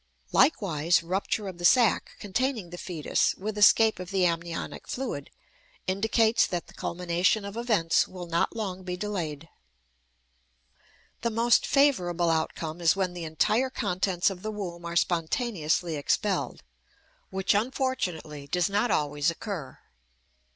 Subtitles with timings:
[0.31, 5.29] Likewise, rupture of the sack containing the fetus, with escape of the amniotic fluid,
[5.85, 9.47] indicates that the culmination of events will not long be delayed.
[11.21, 16.63] The most favorable outcome is when the entire contents of the womb are spontaneously expelled,
[17.29, 19.77] which unfortunately does not always occur.